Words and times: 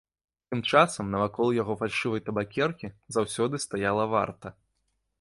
Тым 0.53 0.61
часам 0.71 1.11
навакол 1.15 1.53
яго 1.61 1.77
фальшывай 1.83 2.21
табакеркі 2.31 2.93
заўсёды 3.19 3.65
стаяла 3.71 4.13
варта. 4.19 4.47